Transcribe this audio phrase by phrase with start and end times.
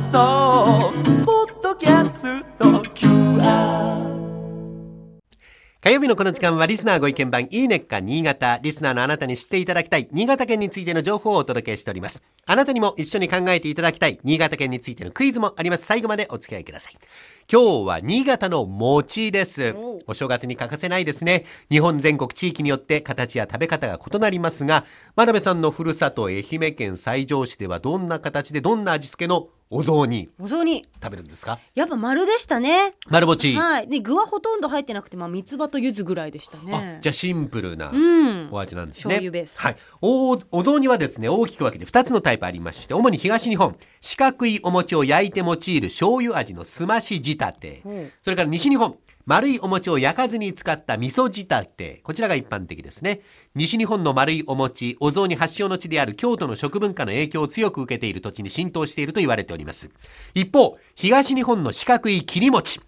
[0.00, 0.92] 放送
[1.26, 4.00] ポッドキャスト QR
[5.82, 8.58] 火曜日のこの時間はリスナーご意見番いいねっか新潟。
[8.62, 12.22] リスナーのあなたに知っていただきたい新潟県についての情報をお届けしております。
[12.46, 15.84] あなたにも一緒に考えていただきたい新潟県についてのクイズもあります。
[15.84, 16.94] 最後までお付き合いください。
[17.50, 19.74] 今日は新潟の餅です。
[20.06, 21.44] お正月に欠かせないですね。
[21.70, 24.84] 日本全国地域によって形や食べ方が異なりますが、
[25.16, 30.28] 真鍋さんのふるさと愛媛県西条市ではどんな形でどんな味付けのお雑煮。
[30.40, 30.84] お雑煮。
[31.00, 31.60] 食べるんですか？
[31.76, 32.94] やっぱ丸でしたね。
[33.08, 33.54] 丸餅。
[33.54, 33.88] はい。
[33.88, 38.48] で具はほとんど入ってなくてまあ三つ葉と柚子ぐらいでしたあねじゃあシンプルなうん。
[38.50, 39.14] お味なんですね。
[39.14, 39.60] 醤油ベース。
[39.60, 39.76] はい。
[40.02, 47.80] おお雑煮はですね、大きく分けて2つのタイプありまして、主に東日本、四角いお餅を焼いて用いる醤油味のすまし仕立て。
[47.84, 48.10] ほう。
[48.22, 48.96] それから西日本、
[49.30, 52.00] 丸いお餅を焼かずに使った味噌仕立て。
[52.02, 53.20] こちらが一般的ですね。
[53.54, 59.88] 西日本の丸いお餅、お雑煮発祥の地である京都の食文化の影響を強く受けている土地に浸透していると言われております。
[60.34, 62.80] 一方、東日本の四角い切り餅。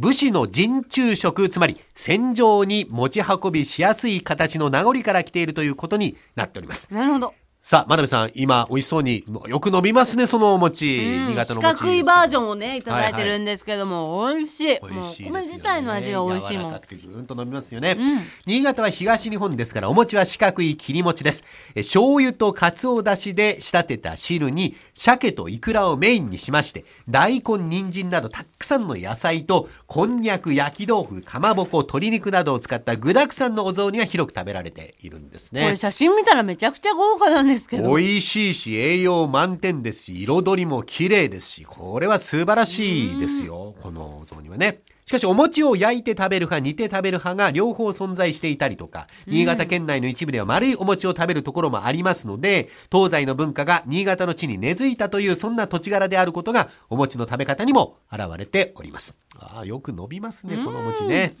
[0.00, 6.92] 武士の陣中食、つまり戦場に持ち運びしやすい形の名残から来ているということになっております。
[6.92, 7.34] なるほど
[7.66, 10.84] さあ、真鍋さん、今、美味しそうに、よく伸びますね、そのお餅。
[10.84, 11.80] うん新潟の四餅。
[11.80, 12.82] 角いバージョンをねい。
[12.82, 14.78] ただいてるんですけども、美味しい。
[14.82, 15.30] 美味しいですよね。
[15.30, 16.66] もう米自体の味が美味しいもん。
[16.66, 17.98] 柔らかくてぐーんと伸びますよね、ん。
[18.44, 21.42] 新潟は東日本ですからお餅は四角い切り餅です。
[21.74, 35.64] え醤油と鰹だしで仕立てた汁に鮭とイクラをメインにしまして大根人参などたくさんの野菜とこんにゃく焼き豆腐かまぼこ鶏肉などを使った具沢山のお雑煮が広く食べられているんですね。
[35.64, 37.94] これ写真見たらめちゃくちゃ豪華なんですけど。
[37.94, 61.36] 美味しいし栄養満点ですし彩りも綺麗ですしこれは素晴らしいですよこのお雑煮はねしかしお餅を焼いて食べる派煮て食べる派が両方存在していたりとか新潟県内の一部では丸いお餅を食べるところもありますので東西の文化が新潟の地に根付いたというそんな土地柄であることがお餅の食べ方にも現れておりますああよく伸びますねこのお餅ね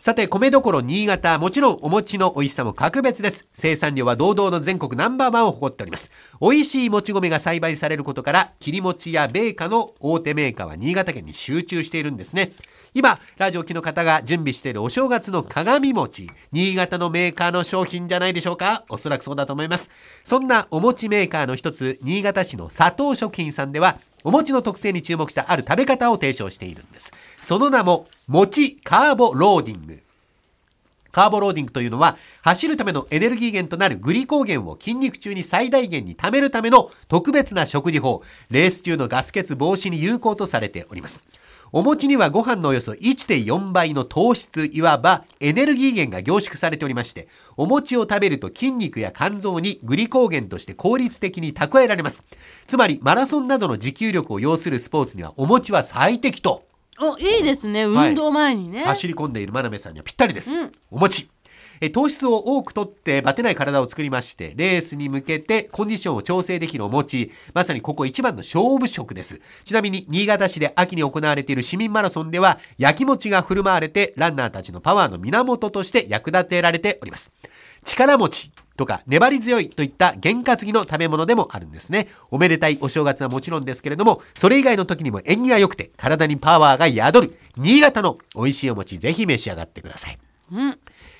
[0.00, 3.46] さて、米どころ新潟、もちろんお餅の美味しさも格別です。
[3.52, 6.10] 生産量は堂々の全国ナンバーワンを誇っております。
[6.40, 12.52] 美味しいもち米が栽培されることから、切り餅や米菓の大手メーカーは新潟県に集中しているんですね。
[13.04, 19.90] 今、ラジオ機の方が準備しているお正月の鏡餅、新潟のメーカーの商品じゃないでしょうかおそらくそうだと思います。
[20.22, 27.12] そんなお餅メーカーの一つ、新潟市の佐藤食品さんでは、お餅の特性に注目したある食べ方を提唱しているんです。
[27.42, 30.03] その名も、餅カーボローディング。
[31.14, 41.22] カーボローディングというのは、走るためのエネルギー源となるグリコーゲンを筋肉中に最大限に貯めるための特別な食事法、レース中のガス欠防止に有効とされております。
[41.70, 52.24] お餅にはご飯のおよそ1.4倍の糖質、いわばエネルギー源が凝縮されておりまして、お餅を食べると筋肉や肝臓にグリコーゲンとして効率的に蓄えられます。
[52.66, 56.64] つまり、マラソンなどの持久力を要するスポーツにはお餅は最適と。
[57.00, 57.84] おいいですね。
[57.84, 60.72] 運動前にね、走り込んでいる真鍋さんにはぴったりです、うん。
[60.90, 61.28] お餅。
[61.80, 67.32] え糖質を多くとってバテない体を作りましてレースに向けてコンディションを調整できるお餅。
[67.52, 69.40] まさにここ一番の勝負食です。
[69.64, 77.32] ちなみに新潟市で秋に行われている市民マラソンでは焼き餅が振る舞われてランナーたちのパワーの源として役立てられております
[77.84, 82.08] 力持ちとか粘り強いといった験担ぎの食べ物でもあるんですね。
[82.30, 90.18] おめでたいお正月はもちろんですけれども、それ以外の時にも縁起が良くて体にパワーが宿る新潟の美味しいお餅ぜひ召し上がってください。
[90.52, 90.78] うん、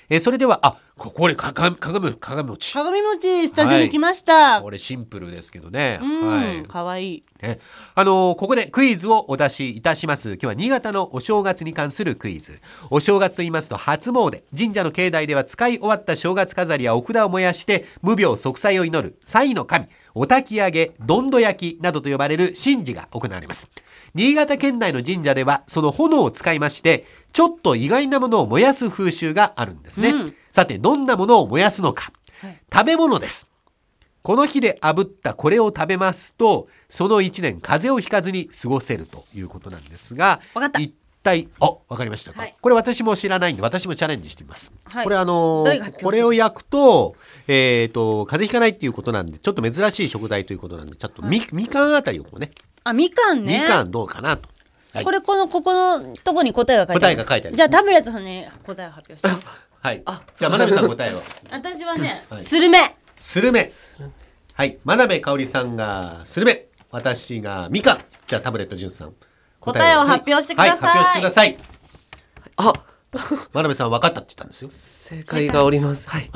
[0.09, 2.73] えーそれでは、あ、ここれかか鏡鏡餅。
[2.73, 5.99] 鏡餅スタジオに来ました、これシンプルですけどね。
[6.01, 6.63] うん、はい。
[6.63, 7.59] かわいいね、
[7.95, 10.29] あのーここでクイズをお出しいたします。
[10.33, 12.59] 今日は新潟のお正月に関するクイズ。
[12.89, 14.43] お正月と言いますと初詣。
[14.57, 19.87] 神社の境内では使い終わった正月飾りやお札を燃やして無病息災を祈る祭の神、
[20.17, 23.69] お焚き上げ、どんど焼きなどと呼ばれる神事が行われます。
[24.13, 30.09] 新潟県内の神社ではその炎を使いまして、ちょっと意外なものを燃やす風習があるんですね。
[30.09, 32.13] うんさて、どんなものを燃やすのか。
[32.39, 33.51] はい食べ物です。
[34.21, 40.95] この日で炙ったこれを食べますと、その一年風邪をひかずに過ごせるということなんですが、わかった一
[41.25, 44.71] 体、あ、わかりましたか、はいこれ私も知らないんで、私もチャレンジしてみます。
[44.87, 45.65] はいこれあの
[46.01, 47.15] これを焼くと、
[47.47, 52.51] えっ、と、風邪ひかないっていうことなんで、ちょっと珍しい食材ということなんで、ちょっとみ、みかんあたりをこうね、
[52.83, 54.47] あみかんねみかんどうかなと。
[54.93, 59.45] はいこれこのここのとこに答えが書いてある答えが書いてあるじゃあタブレットさんに答えを発表して
[59.85, 60.03] はい。
[60.35, 61.17] じゃあ、真鍋さん答えを。
[61.51, 63.69] 私はね、はいスルメスルメ。
[64.53, 64.77] はい。
[64.83, 66.67] 真鍋かおりさんがスルメ。
[66.89, 67.99] 私がみかん。
[68.25, 69.13] じゃあ、タブレットじゅんさん。
[69.65, 70.89] 答えを発表してください。
[70.89, 71.57] はい、発表してください。
[72.57, 72.73] あ、
[73.53, 74.69] 真鍋さん分かったって言ったんですよ。
[74.71, 76.07] 正解がおります。
[76.09, 76.29] はい。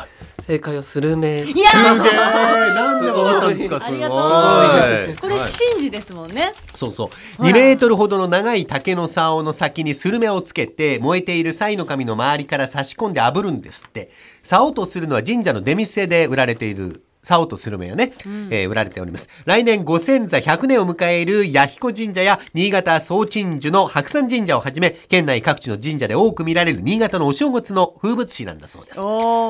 [0.46, 1.44] 正解はスルメ。
[1.44, 4.00] いやすげえなんでわかったんですかすごい。
[4.00, 6.54] これ神事ですもんね。
[6.74, 7.44] そうそう。
[7.44, 14.12] 2メートルほどの長い竹の竿の先にスルメをつけて燃えているサイの紙の周りから差し込んで炙るんですって。
[14.42, 18.14] 竿とするのは神社の出店で売られている竿とスルメやね、
[18.50, 29.00] えー売られております来年ご先座100年を迎える弥彦神社や新潟総鎮守の白山神社をはじめ県内各地の神社で多く見られる新潟のお正月の風物詩なんだそうです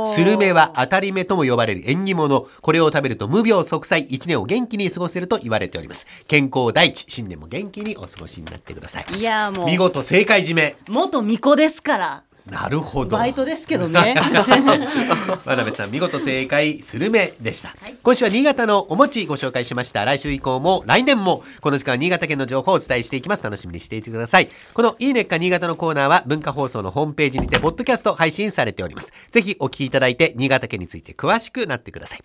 [0.06, 2.48] スルメは当たり目とも呼ばれる縁起物。
[2.62, 6.08] これを食べると無病息災、一年を元気に過ごせると言われております。
[6.28, 9.06] 健康第一、新年も元気にお過ごしになってください。
[9.18, 10.76] いやもう見事正解締め。
[10.88, 13.18] 元巫女ですからなるほど。
[13.18, 14.16] バイトですけどね。
[15.46, 20.06] 渡辺さん見事正解スルメでした、今週は新潟のお餅ご紹介しました。
[20.06, 23.44] 来週以降も来年もこの時間は新潟県の情報をお伝えしていきます。
[23.44, 24.50] 楽しみにしていてください。
[24.74, 29.14] このいいねっか新潟のコーナーは文化放送のホームページにてポッドキャスト配信されております。
[29.32, 32.20] ぜひお聞きいただいて新潟県について詳しくなってください。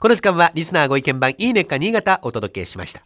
[0.00, 3.02] この時間はリスナーご意見番いいねっか新潟お届けしました